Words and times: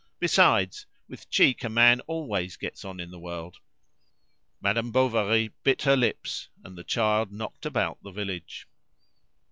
Besides, 0.19 0.87
with 1.07 1.29
cheek 1.29 1.63
a 1.63 1.69
man 1.69 1.99
always 2.07 2.57
gets 2.57 2.83
on 2.83 2.99
in 2.99 3.11
the 3.11 3.19
world." 3.19 3.57
Madame 4.59 4.91
Bovary 4.91 5.53
bit 5.61 5.83
her 5.83 5.95
lips, 5.95 6.49
and 6.63 6.75
the 6.75 6.83
child 6.83 7.31
knocked 7.31 7.67
about 7.67 8.01
the 8.01 8.09
village. 8.09 8.67